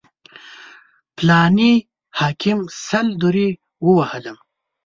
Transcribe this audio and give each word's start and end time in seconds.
فلاني 1.15 1.73
حاکم 2.19 2.59
سل 2.87 3.07
درې 3.23 3.49
ووهلم. 3.85 4.37